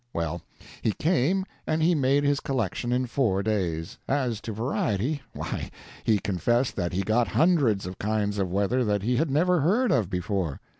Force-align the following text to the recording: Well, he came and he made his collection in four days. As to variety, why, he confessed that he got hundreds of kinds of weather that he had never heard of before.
Well, 0.13 0.41
he 0.81 0.93
came 0.93 1.45
and 1.67 1.83
he 1.83 1.93
made 1.93 2.23
his 2.23 2.39
collection 2.39 2.91
in 2.91 3.05
four 3.05 3.43
days. 3.43 3.99
As 4.07 4.41
to 4.41 4.51
variety, 4.51 5.21
why, 5.33 5.69
he 6.03 6.17
confessed 6.17 6.75
that 6.75 6.93
he 6.93 7.03
got 7.03 7.27
hundreds 7.27 7.85
of 7.85 7.99
kinds 7.99 8.39
of 8.39 8.49
weather 8.51 8.83
that 8.83 9.03
he 9.03 9.17
had 9.17 9.29
never 9.29 9.61
heard 9.61 9.91
of 9.91 10.09
before. 10.09 10.59